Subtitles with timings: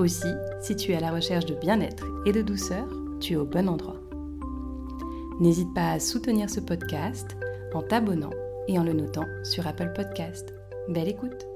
[0.00, 0.32] Aussi,
[0.62, 2.88] si tu es à la recherche de bien-être et de douceur,
[3.20, 4.00] tu es au bon endroit.
[5.40, 7.36] N'hésite pas à soutenir ce podcast
[7.74, 8.30] en t'abonnant
[8.66, 10.54] et en le notant sur Apple Podcast.
[10.88, 11.46] Belle écoute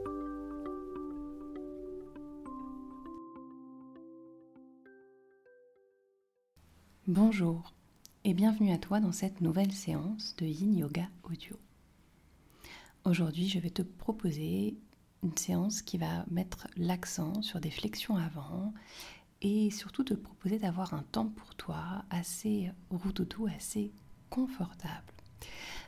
[7.07, 7.73] Bonjour
[8.25, 11.57] et bienvenue à toi dans cette nouvelle séance de Yin Yoga Audio.
[13.07, 14.77] Aujourd'hui, je vais te proposer
[15.25, 18.73] une séance qui va mettre l'accent sur des flexions avant
[19.41, 23.93] et surtout te proposer d'avoir un temps pour toi assez routoutou, assez
[24.31, 25.13] confortable.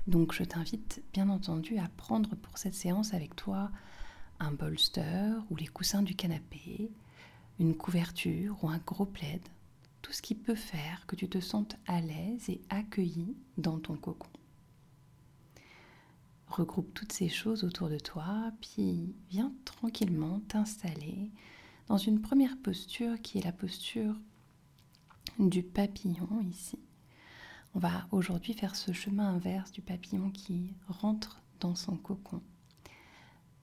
[0.06, 3.70] Donc je t'invite bien entendu à prendre pour cette séance avec toi
[4.40, 6.90] un bolster ou les coussins du canapé,
[7.58, 9.42] une couverture ou un gros plaid,
[10.00, 13.96] tout ce qui peut faire que tu te sentes à l'aise et accueilli dans ton
[13.96, 14.28] cocon
[16.46, 21.30] regroupe toutes ces choses autour de toi, puis viens tranquillement t'installer
[21.88, 24.14] dans une première posture qui est la posture
[25.38, 26.78] du papillon ici.
[27.74, 32.40] On va aujourd'hui faire ce chemin inverse du papillon qui rentre dans son cocon.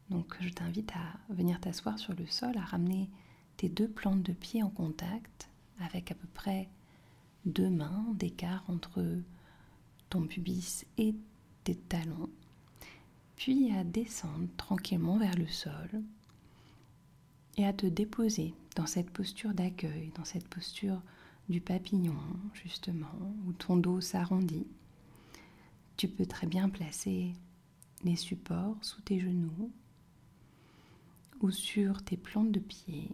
[0.10, 3.10] Donc je t'invite à venir t'asseoir sur le sol, à ramener
[3.58, 6.70] tes deux plantes de pied en contact avec à peu près
[7.46, 9.04] deux mains d'écart entre
[10.10, 11.16] ton pubis et
[11.64, 12.30] tes talons
[13.36, 15.90] puis à descendre tranquillement vers le sol
[17.58, 21.02] et à te déposer dans cette posture d'accueil, dans cette posture
[21.50, 22.18] du papillon,
[22.54, 23.12] justement,
[23.46, 24.68] où ton dos s'arrondit.
[25.98, 27.34] Tu peux très bien placer
[28.04, 29.72] les supports sous tes genoux
[31.42, 33.10] ou sur tes plantes de pied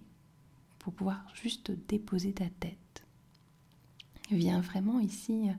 [0.78, 3.04] pour pouvoir juste déposer ta tête.
[4.32, 5.50] Viens vraiment ici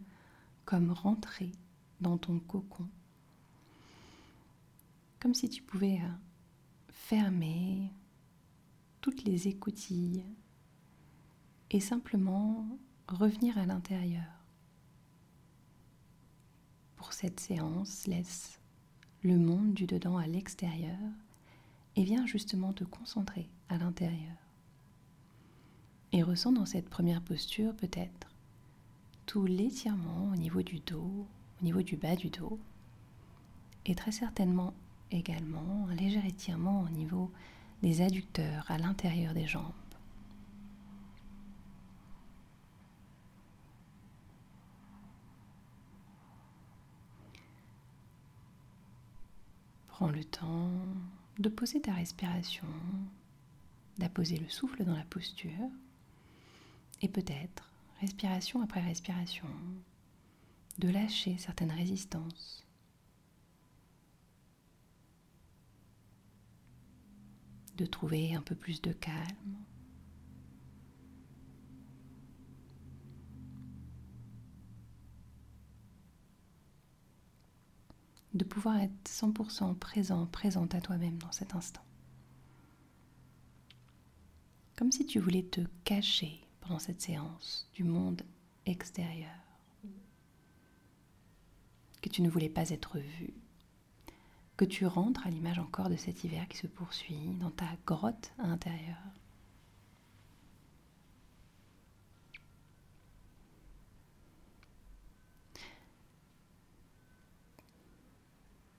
[0.64, 1.52] comme rentrer
[2.00, 2.88] dans ton cocon
[5.20, 6.08] comme si tu pouvais euh,
[6.88, 7.92] fermer
[9.00, 10.24] toutes les écoutilles
[11.70, 12.66] et simplement
[13.08, 14.24] revenir à l'intérieur.
[16.96, 18.58] Pour cette séance, laisse
[19.22, 20.98] le monde du dedans à l'extérieur
[21.96, 24.36] et viens justement te concentrer à l'intérieur.
[26.12, 28.28] Et ressens dans cette première posture peut-être
[29.26, 31.26] tout l'étirement au niveau du dos,
[31.60, 32.58] au niveau du bas du dos,
[33.86, 34.74] et très certainement
[35.10, 37.30] également un léger étirement au niveau
[37.82, 39.72] des adducteurs à l'intérieur des jambes.
[49.88, 50.70] Prends le temps
[51.38, 52.66] de poser ta respiration,
[53.98, 55.68] d'apposer le souffle dans la posture
[57.02, 59.48] et peut-être, respiration après respiration,
[60.78, 62.64] de lâcher certaines résistances
[67.80, 69.56] de trouver un peu plus de calme.
[78.34, 81.82] De pouvoir être 100% présent, présente à toi-même dans cet instant.
[84.76, 88.22] Comme si tu voulais te cacher pendant cette séance du monde
[88.66, 89.30] extérieur.
[92.02, 93.34] Que tu ne voulais pas être vu,
[94.60, 98.30] que tu rentres à l'image encore de cet hiver qui se poursuit dans ta grotte
[98.38, 98.98] à l'intérieur.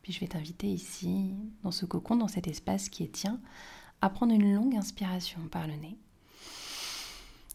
[0.04, 1.34] Puis je vais t'inviter ici,
[1.64, 3.42] dans ce cocon, dans cet espace qui est tien,
[4.02, 5.98] à prendre une longue inspiration par le nez,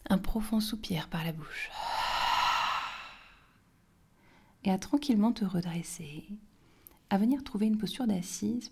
[0.09, 1.69] un profond soupir par la bouche,
[4.65, 6.25] et à tranquillement te redresser
[7.09, 8.71] à venir trouver une posture d'assise,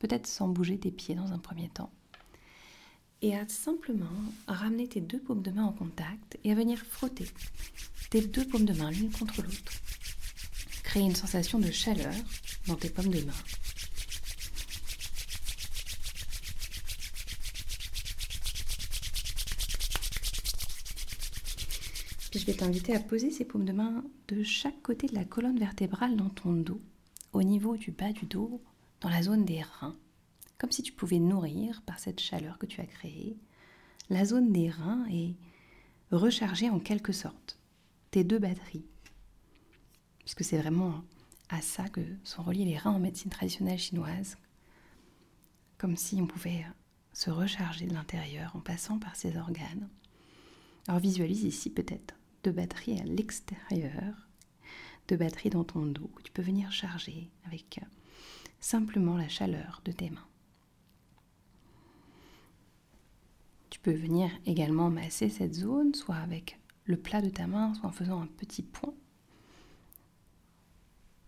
[0.00, 1.90] peut-être sans bouger tes pieds dans un premier temps,
[3.22, 4.06] et à simplement
[4.46, 7.26] ramener tes deux paumes de main en contact et à venir frotter
[8.10, 9.72] tes deux paumes de main l'une contre l'autre.
[10.82, 12.14] Créer une sensation de chaleur
[12.66, 13.32] dans tes paumes de main.
[22.30, 25.24] Puis je vais t'inviter à poser ces paumes de main de chaque côté de la
[25.24, 26.80] colonne vertébrale dans ton dos
[27.36, 28.62] au niveau du bas du dos,
[29.00, 29.96] dans la zone des reins,
[30.58, 33.38] comme si tu pouvais nourrir par cette chaleur que tu as créée
[34.08, 35.34] la zone des reins est
[36.12, 37.58] rechargée en quelque sorte.
[38.10, 38.86] Tes deux batteries.
[40.20, 41.02] Puisque c'est vraiment
[41.48, 44.36] à ça que sont reliés les reins en médecine traditionnelle chinoise.
[45.78, 46.64] Comme si on pouvait
[47.12, 49.88] se recharger de l'intérieur en passant par ces organes.
[50.86, 54.25] Alors visualise ici peut-être deux batteries à l'extérieur,
[55.08, 57.80] deux batteries dans ton dos tu peux venir charger avec
[58.60, 60.26] simplement la chaleur de tes mains.
[63.70, 67.88] Tu peux venir également masser cette zone, soit avec le plat de ta main, soit
[67.88, 68.94] en faisant un petit point.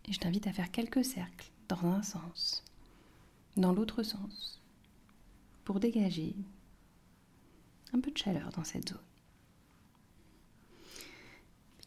[0.07, 2.65] Et je t'invite à faire quelques cercles dans un sens,
[3.57, 4.61] dans l'autre sens,
[5.65, 6.35] pour dégager
[7.93, 9.08] un peu de chaleur dans cette zone.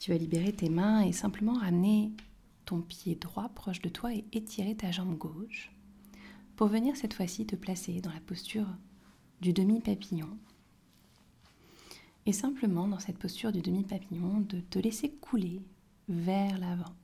[0.01, 2.11] Tu vas libérer tes mains et simplement ramener
[2.65, 5.71] ton pied droit proche de toi et étirer ta jambe gauche
[6.55, 8.65] pour venir cette fois-ci te placer dans la posture
[9.41, 10.35] du demi-papillon.
[12.25, 15.61] Et simplement dans cette posture du demi-papillon de te laisser couler
[16.09, 16.95] vers l'avant.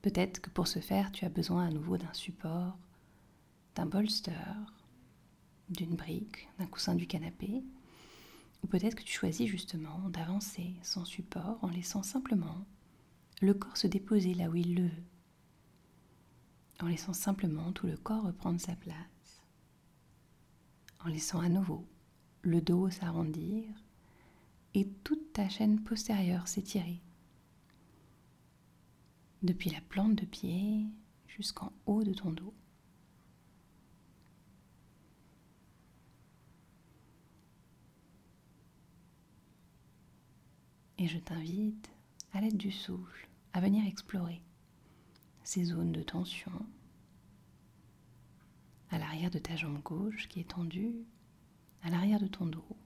[0.00, 2.78] Peut-être que pour ce faire, tu as besoin à nouveau d'un support,
[3.74, 4.32] d'un bolster,
[5.68, 7.62] d'une brique, d'un coussin du canapé.
[8.62, 12.64] Ou peut-être que tu choisis justement d'avancer sans support en laissant simplement
[13.40, 15.02] le corps se déposer là où il le veut,
[16.80, 19.42] en laissant simplement tout le corps reprendre sa place,
[21.04, 21.84] en laissant à nouveau
[22.42, 23.64] le dos s'arrondir
[24.74, 27.00] et toute ta chaîne postérieure s'étirer,
[29.42, 30.86] depuis la plante de pied
[31.26, 32.54] jusqu'en haut de ton dos.
[41.02, 41.90] Et je t'invite,
[42.32, 44.40] à l'aide du souffle, à venir explorer
[45.42, 46.52] ces zones de tension
[48.88, 50.94] à l'arrière de ta jambe gauche qui est tendue,
[51.82, 52.76] à l'arrière de ton dos,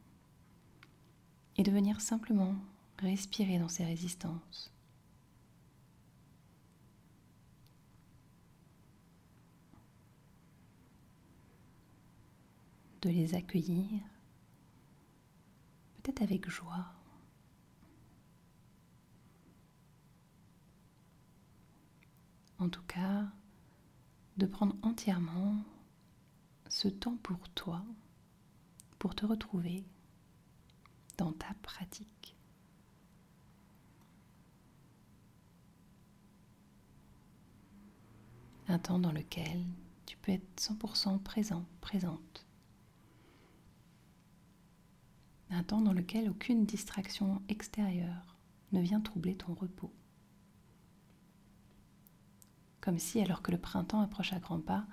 [1.58, 2.54] et de venir simplement
[3.00, 4.72] respirer dans ces résistances.
[13.02, 14.00] De les accueillir,
[15.96, 16.95] peut-être avec joie.
[22.58, 23.26] En tout cas,
[24.36, 25.56] de prendre entièrement
[26.68, 27.82] ce temps pour toi,
[28.98, 29.84] pour te retrouver
[31.16, 32.36] dans ta pratique.
[38.68, 39.64] Un temps dans lequel
[40.06, 42.46] tu peux être 100% présent, présente.
[45.50, 48.36] Un temps dans lequel aucune distraction extérieure
[48.72, 49.92] ne vient troubler ton repos
[52.86, 54.86] comme si, alors que le printemps approche à grands pas,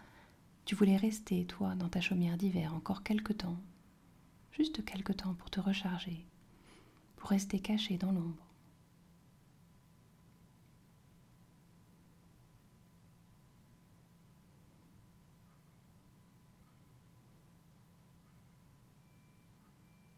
[0.65, 3.59] tu voulais rester, toi, dans ta chaumière d'hiver encore quelque temps,
[4.51, 6.25] juste quelque temps pour te recharger,
[7.17, 8.47] pour rester caché dans l'ombre.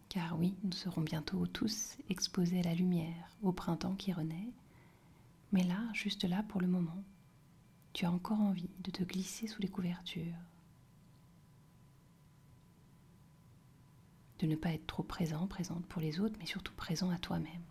[0.07, 4.54] Car oui, nous serons bientôt tous exposés à la lumière, au printemps qui renaît,
[5.51, 7.04] mais là, juste là pour le moment,
[7.95, 10.36] tu as encore envie de te glisser sous les couvertures,
[14.40, 17.61] de ne pas être trop présent, présente pour les autres, mais surtout présent à toi-même.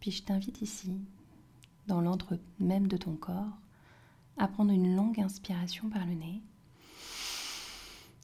[0.00, 0.98] Puis je t'invite ici,
[1.88, 3.58] dans l'antre même de ton corps,
[4.38, 6.42] à prendre une longue inspiration par le nez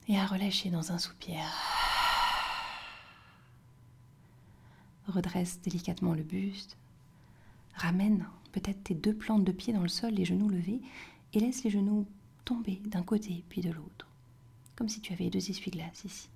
[0.08, 1.38] et à relâcher dans un soupir.
[5.06, 6.76] Redresse délicatement le buste.
[7.74, 10.80] Ramène peut-être tes deux plantes de pied dans le sol, les genoux levés,
[11.32, 12.06] et laisse les genoux
[12.44, 14.08] tomber d'un côté puis de l'autre,
[14.76, 16.28] comme si tu avais deux essuie-glaces ici.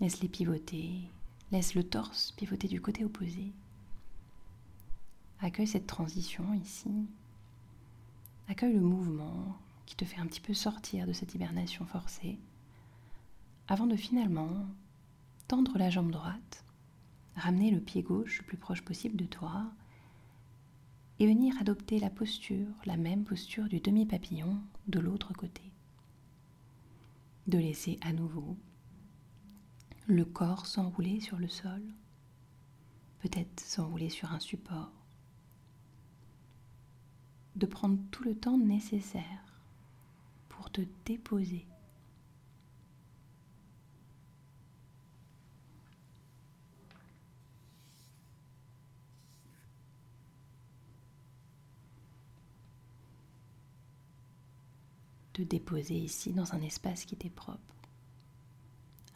[0.00, 1.10] Laisse-les pivoter,
[1.52, 3.52] laisse le torse pivoter du côté opposé.
[5.40, 6.90] Accueille cette transition ici,
[8.46, 12.38] Accueille le mouvement qui te fait un petit peu sortir de cette hibernation forcée,
[13.68, 14.66] avant de finalement
[15.48, 16.64] tendre la jambe droite,
[17.36, 19.72] ramener le pied gauche le plus proche possible de toi
[21.18, 25.62] et venir adopter la posture, la même posture du demi-papillon de l'autre côté.
[27.46, 28.56] De laisser à nouveau
[30.06, 31.82] le corps s'enrouler sur le sol,
[33.20, 34.92] peut-être s'enrouler sur un support,
[37.56, 39.60] de prendre tout le temps nécessaire
[40.48, 41.66] pour te déposer.
[55.32, 57.74] te déposer ici dans un espace qui t'est propre,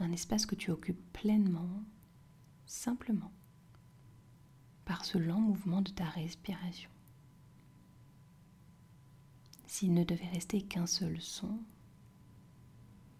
[0.01, 1.81] un espace que tu occupes pleinement,
[2.67, 3.31] simplement,
[4.85, 6.91] par ce lent mouvement de ta respiration.
[9.69, 11.61] S'il ne devait rester qu'un seul son,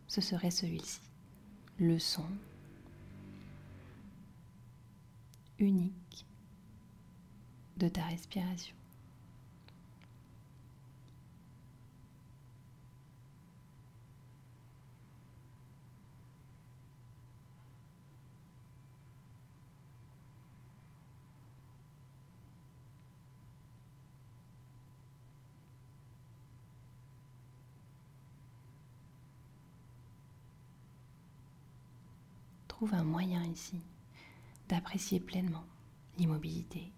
[0.07, 1.03] ce serait celui-ci,
[1.79, 2.25] le son
[5.59, 6.27] unique
[7.77, 8.78] de ta respiration.
[32.79, 33.81] Trouve un moyen ici
[34.69, 35.65] d'apprécier pleinement
[36.17, 36.93] l'immobilité,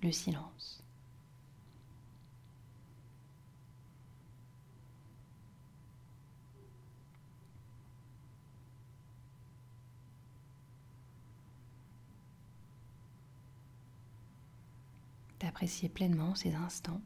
[0.00, 0.84] le silence.
[15.40, 17.00] D'apprécier pleinement ces instants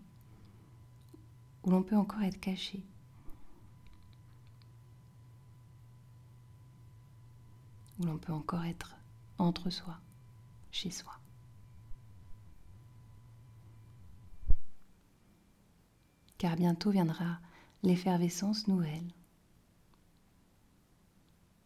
[1.62, 2.84] où l'on peut encore être caché
[8.00, 8.96] où l'on peut encore être
[9.38, 9.98] entre soi,
[10.70, 11.12] chez soi.
[16.38, 17.38] Car bientôt viendra
[17.82, 19.12] l'effervescence nouvelle,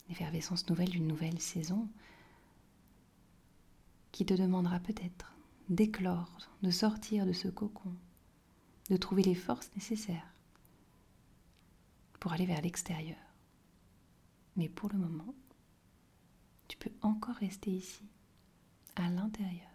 [0.09, 1.89] l'effervescence nouvelle d'une nouvelle saison
[4.11, 5.33] qui te demandera peut-être
[5.69, 7.95] d'éclore, de sortir de ce cocon,
[8.91, 10.35] de trouver les forces nécessaires
[12.21, 13.19] pour aller vers l'extérieur.
[14.57, 15.35] Mais pour le moment,
[16.69, 18.05] tu peux encore rester ici,
[18.97, 19.74] à l'intérieur.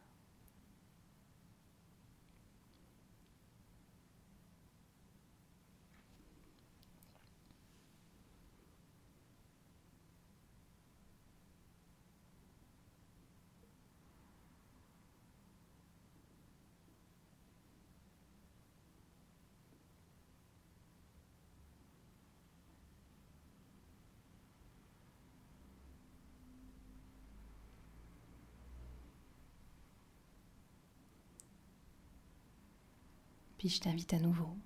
[33.59, 34.57] Puis je t'invite à nouveau,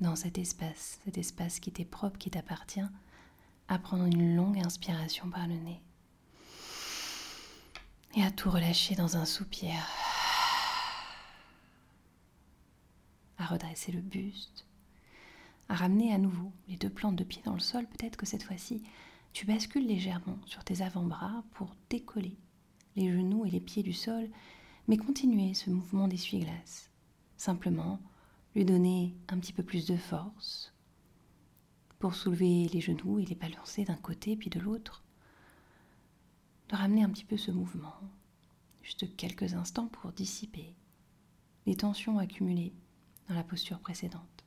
[0.00, 2.80] dans cet espace, cet espace qui t'est propre, qui t'appartient,
[3.68, 5.80] à prendre une longue inspiration par le nez
[8.16, 9.72] et à tout relâcher dans un soupir.
[13.38, 14.66] À redresser le buste,
[15.68, 17.86] à ramener à nouveau les deux plantes de pied dans le sol.
[17.86, 18.82] Peut-être que cette fois-ci,
[19.32, 22.36] tu bascules légèrement sur tes avant-bras pour décoller
[22.96, 24.28] les genoux et les pieds du sol,
[24.88, 26.90] mais continuer ce mouvement d'essuie-glace.
[27.36, 28.00] Simplement
[28.54, 30.72] lui donner un petit peu plus de force
[31.98, 35.04] pour soulever les genoux et les balancer d'un côté puis de l'autre,
[36.68, 37.94] de ramener un petit peu ce mouvement,
[38.82, 40.74] juste quelques instants pour dissiper
[41.66, 42.72] les tensions accumulées
[43.28, 44.39] dans la posture précédente.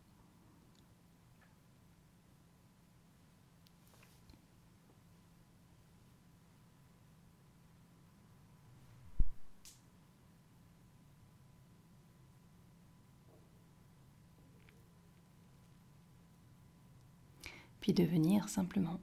[17.84, 18.98] Puis de venir simplement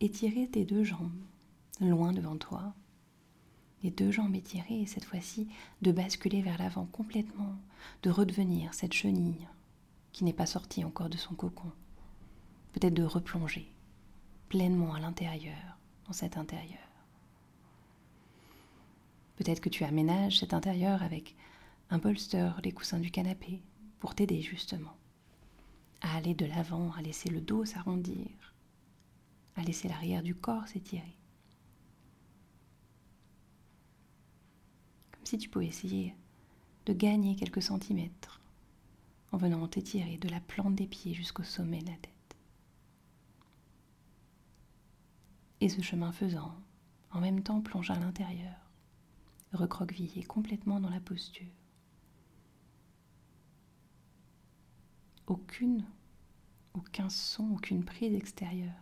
[0.00, 1.24] étirer tes deux jambes
[1.80, 2.74] loin devant toi,
[3.82, 5.48] les deux jambes étirées et cette fois-ci
[5.80, 7.56] de basculer vers l'avant complètement,
[8.02, 9.48] de redevenir cette chenille
[10.12, 11.72] qui n'est pas sortie encore de son cocon,
[12.74, 13.72] peut-être de replonger
[14.50, 16.90] pleinement à l'intérieur, dans cet intérieur.
[19.36, 21.34] Peut-être que tu aménages cet intérieur avec
[21.88, 23.62] un bolster, les coussins du canapé,
[23.98, 24.95] pour t'aider justement
[26.00, 28.54] à aller de l'avant, à laisser le dos s'arrondir,
[29.56, 31.16] à laisser l'arrière du corps s'étirer.
[35.12, 36.14] Comme si tu pouvais essayer
[36.86, 38.40] de gagner quelques centimètres
[39.32, 42.36] en venant t'étirer de la plante des pieds jusqu'au sommet de la tête.
[45.60, 46.54] Et ce chemin faisant,
[47.10, 48.54] en même temps plonge à l'intérieur,
[49.52, 51.46] recroquevillé complètement dans la posture.
[55.26, 55.84] Aucune
[56.76, 58.74] aucun son, aucune prise extérieure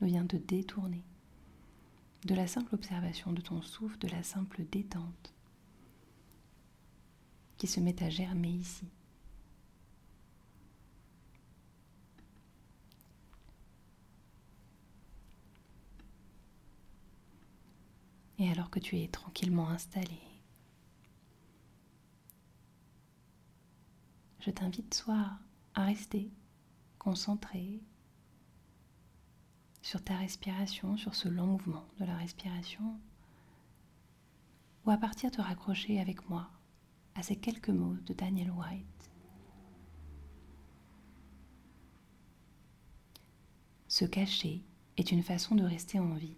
[0.00, 1.02] ne vient te détourner
[2.24, 5.34] de la simple observation de ton souffle, de la simple détente
[7.56, 8.86] qui se met à germer ici.
[18.38, 20.20] Et alors que tu es tranquillement installé,
[24.40, 25.38] je t'invite soit
[25.76, 26.32] à rester
[26.98, 27.80] concentrer
[29.82, 32.98] sur ta respiration, sur ce long mouvement de la respiration,
[34.84, 36.50] ou à partir de raccrocher avec moi
[37.14, 39.10] à ces quelques mots de Daniel White.
[43.86, 44.64] Se cacher
[44.96, 46.36] est une façon de rester en vie.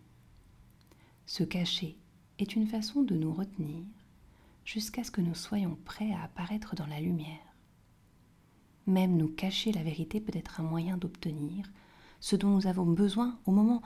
[1.26, 1.96] Se cacher
[2.38, 3.84] est une façon de nous retenir
[4.64, 7.47] jusqu'à ce que nous soyons prêts à apparaître dans la lumière.
[8.88, 11.70] Même nous cacher la vérité peut être un moyen d'obtenir
[12.20, 13.82] ce dont nous avons besoin au moment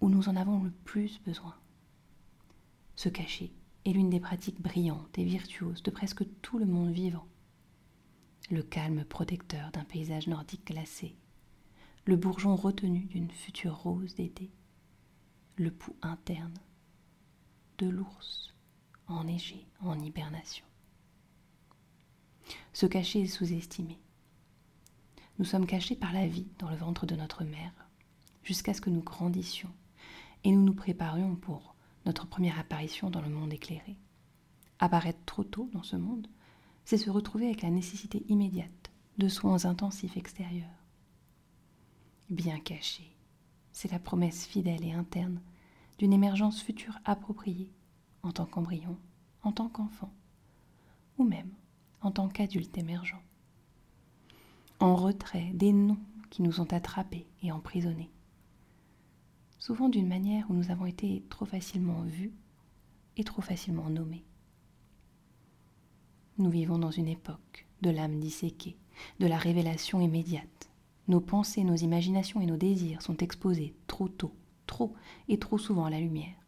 [0.00, 1.54] où nous en avons le plus besoin.
[2.94, 3.52] Se cacher
[3.84, 7.26] est l'une des pratiques brillantes et virtuoses de presque tout le monde vivant.
[8.50, 11.14] Le calme protecteur d'un paysage nordique glacé,
[12.06, 14.50] le bourgeon retenu d'une future rose d'été,
[15.56, 16.58] le pouls interne
[17.76, 18.54] de l'ours
[19.06, 20.64] enneigé en hibernation.
[22.72, 23.98] Se cacher est sous-estimé.
[25.38, 27.72] Nous sommes cachés par la vie dans le ventre de notre mère,
[28.42, 29.72] jusqu'à ce que nous grandissions
[30.44, 31.74] et nous nous préparions pour
[32.06, 33.96] notre première apparition dans le monde éclairé.
[34.78, 36.28] Apparaître trop tôt dans ce monde,
[36.84, 40.68] c'est se retrouver avec la nécessité immédiate de soins intensifs extérieurs.
[42.30, 43.14] Bien caché,
[43.72, 45.40] c'est la promesse fidèle et interne
[45.98, 47.72] d'une émergence future appropriée
[48.22, 48.96] en tant qu'embryon,
[49.42, 50.12] en tant qu'enfant,
[51.18, 51.50] ou même
[52.00, 53.20] en tant qu'adulte émergent.
[54.78, 55.96] En retrait des noms
[56.28, 58.10] qui nous ont attrapés et emprisonnés.
[59.58, 62.32] Souvent d'une manière où nous avons été trop facilement vus
[63.16, 64.24] et trop facilement nommés.
[66.36, 68.76] Nous vivons dans une époque de l'âme disséquée,
[69.18, 70.70] de la révélation immédiate.
[71.08, 74.34] Nos pensées, nos imaginations et nos désirs sont exposés trop tôt,
[74.66, 74.94] trop
[75.28, 76.45] et trop souvent à la lumière.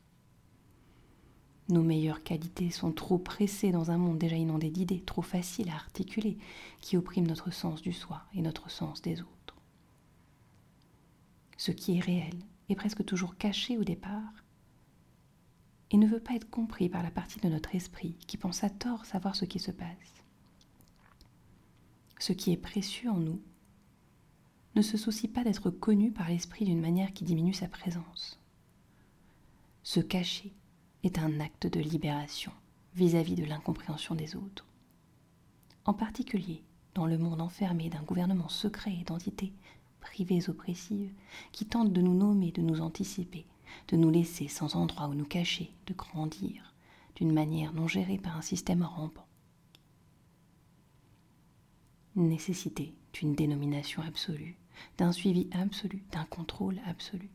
[1.68, 5.74] Nos meilleures qualités sont trop pressées dans un monde déjà inondé d'idées, trop faciles à
[5.74, 6.38] articuler,
[6.81, 9.57] qui oppriment notre sens du soi et notre sens des autres.
[11.59, 12.35] Ce qui est réel
[12.70, 14.44] est presque toujours caché au départ
[15.90, 18.70] et ne veut pas être compris par la partie de notre esprit qui pense à
[18.70, 20.22] tort savoir ce qui se passe.
[22.18, 23.40] Ce qui est précieux en nous
[24.74, 28.38] ne se soucie pas d'être connu par l'esprit d'une manière qui diminue sa présence.
[29.83, 30.52] Se cacher
[31.04, 32.52] est un acte de libération
[32.94, 34.66] vis-à-vis de l'incompréhension des autres.
[35.84, 36.62] En particulier
[36.94, 39.52] dans le monde enfermé d'un gouvernement secret et d'entités
[40.00, 41.12] privées oppressives
[41.52, 43.46] qui tentent de nous nommer, de nous anticiper,
[43.88, 46.74] de nous laisser sans endroit où nous cacher, de grandir
[47.14, 49.26] d'une manière non gérée par un système rampant.
[52.16, 54.56] Nécessité d'une dénomination absolue,
[54.96, 57.30] d'un suivi absolu, d'un contrôle absolu.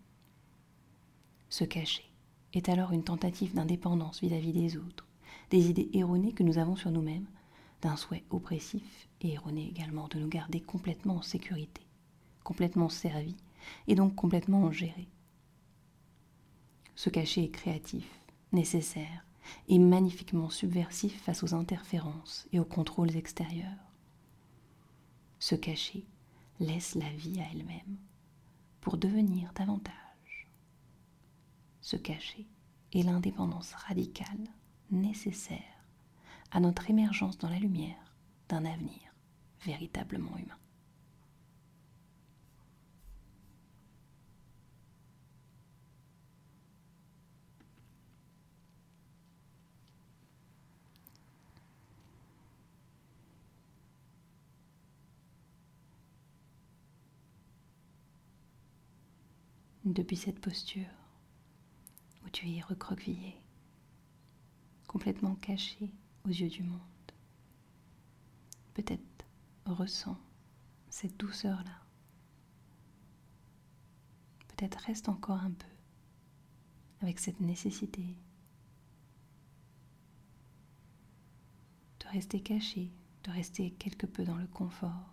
[1.49, 2.12] Se cacher
[2.53, 5.07] est alors une tentative d'indépendance vis-à-vis des autres,
[5.49, 7.27] des idées erronées que nous avons sur nous-mêmes,
[7.81, 11.81] d'un souhait oppressif et erroné également de nous garder complètement en sécurité,
[12.43, 13.35] complètement servis
[13.87, 15.09] et donc complètement gérés.
[16.95, 18.07] Se cacher est créatif,
[18.51, 19.25] nécessaire
[19.67, 23.91] et magnifiquement subversif face aux interférences et aux contrôles extérieurs.
[25.39, 26.05] Se cacher
[26.59, 27.97] laisse la vie à elle-même
[28.79, 29.93] pour devenir davantage
[31.83, 32.47] se cacher
[32.93, 34.47] et l'indépendance radicale
[34.89, 35.59] nécessaire
[36.51, 38.15] à notre émergence dans la lumière
[38.47, 39.13] d'un avenir
[39.65, 40.57] véritablement humain.
[59.85, 61.02] Depuis cette posture,
[62.33, 63.39] tu es recroquevillé,
[64.87, 65.93] complètement caché
[66.25, 66.81] aux yeux du monde.
[68.73, 69.03] Peut-être
[69.65, 70.17] ressens
[70.89, 71.79] cette douceur-là.
[74.47, 75.67] Peut-être reste encore un peu
[77.01, 78.17] avec cette nécessité
[81.99, 82.91] de rester caché,
[83.25, 85.12] de rester quelque peu dans le confort.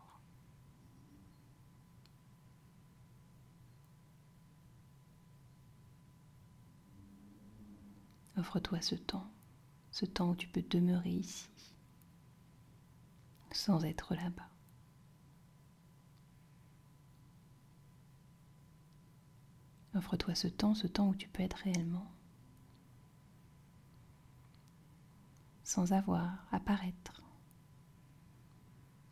[8.41, 9.31] Offre-toi ce temps,
[9.91, 11.51] ce temps où tu peux demeurer ici,
[13.53, 14.49] sans être là-bas.
[19.95, 22.11] Offre-toi ce temps, ce temps où tu peux être réellement,
[25.63, 27.23] sans avoir à paraître.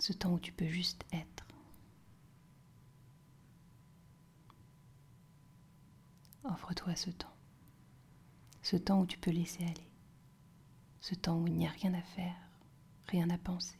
[0.00, 1.46] Ce temps où tu peux juste être.
[6.44, 7.37] Offre-toi ce temps
[8.68, 9.88] ce temps où tu peux laisser aller,
[11.00, 12.36] ce temps où il n'y a rien à faire,
[13.06, 13.78] rien à penser.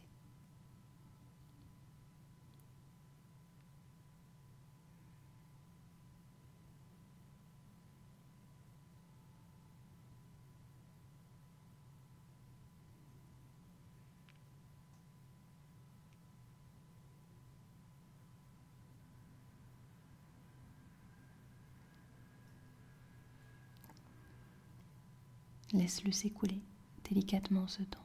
[25.78, 26.60] Laisse-le s'écouler
[27.08, 28.04] délicatement ce temps.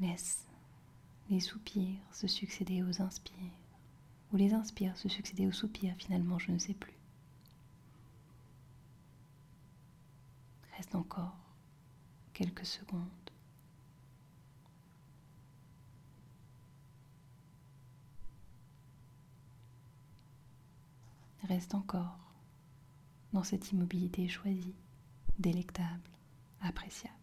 [0.00, 0.46] Laisse
[1.28, 3.34] les soupirs se succéder aux inspires,
[4.32, 6.94] ou les inspires se succéder aux soupirs, finalement, je ne sais plus.
[10.76, 11.36] Reste encore
[12.32, 13.02] quelques secondes.
[21.42, 22.20] Reste encore
[23.32, 24.76] dans cette immobilité choisie,
[25.38, 26.10] délectable,
[26.60, 27.14] appréciable.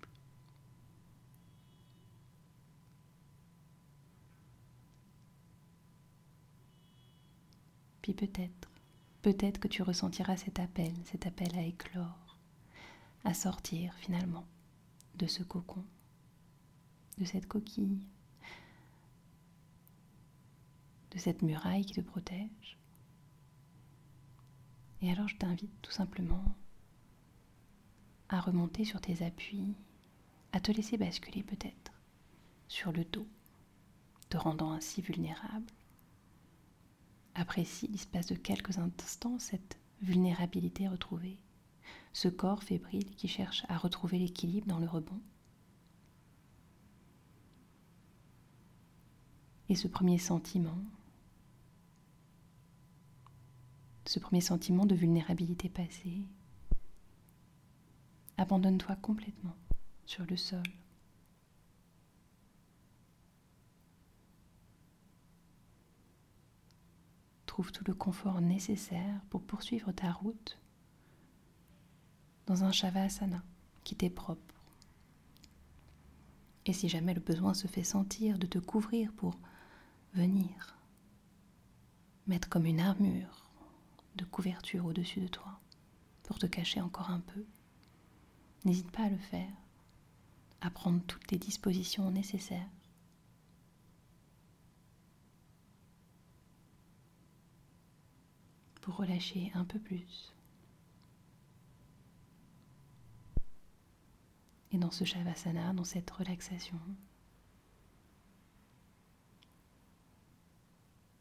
[8.02, 8.70] Puis peut-être,
[9.22, 12.38] peut-être que tu ressentiras cet appel, cet appel à éclore,
[13.24, 14.46] à sortir finalement
[15.16, 15.86] de ce cocon,
[17.18, 18.06] de cette coquille,
[21.12, 22.78] de cette muraille qui te protège.
[25.02, 26.44] Et alors je t'invite tout simplement
[28.34, 29.76] à remonter sur tes appuis,
[30.52, 31.94] à te laisser basculer peut-être
[32.68, 33.28] sur le dos,
[34.30, 35.68] te rendant ainsi vulnérable
[37.36, 41.38] Apprécie l'espace de quelques instants cette vulnérabilité retrouvée,
[42.12, 45.20] ce corps fébrile qui cherche à retrouver l'équilibre dans le rebond.
[49.70, 50.78] Et ce premier sentiment,
[54.06, 56.28] ce premier sentiment de vulnérabilité passée,
[58.44, 59.56] abandonne-toi complètement
[60.06, 60.64] sur le sol.
[67.46, 70.60] trouve tout le confort nécessaire pour poursuivre ta route
[72.48, 73.44] dans un shavasana
[73.84, 74.56] qui t'est propre.
[76.66, 79.38] Et si jamais le besoin se fait sentir de te couvrir pour
[80.16, 80.76] venir
[82.26, 83.52] mettre comme une armure
[84.16, 85.60] de couverture au-dessus de toi
[86.24, 87.46] pour te cacher encore un peu,
[88.66, 89.52] n'hésite pas à le faire,
[90.62, 92.70] à prendre toutes les dispositions nécessaires
[98.82, 100.34] pour relâcher un peu plus.
[104.72, 106.80] Et dans ce Shavasana, dans cette relaxation,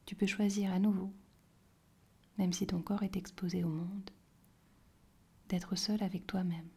[0.07, 1.13] tu peux choisir à nouveau,
[2.39, 4.11] même si ton corps est exposé au monde,
[5.49, 6.69] d'être seul avec toi-même,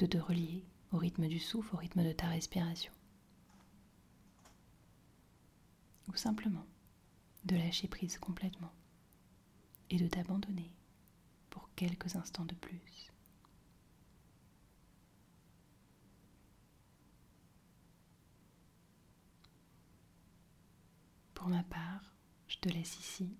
[0.00, 2.92] de te relier au rythme du souffle, au rythme de ta respiration,
[6.08, 6.64] ou simplement
[7.44, 8.72] de lâcher prise complètement
[9.90, 10.72] et de t'abandonner
[11.50, 13.12] pour quelques instants de plus.
[21.34, 22.14] Pour ma part,
[22.48, 23.36] je te laisse ici.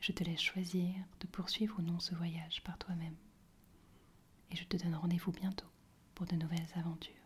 [0.00, 3.16] Je te laisse choisir de poursuivre ou non ce voyage par toi-même.
[4.50, 5.66] Et je te donne rendez-vous bientôt
[6.14, 7.17] pour de nouvelles aventures.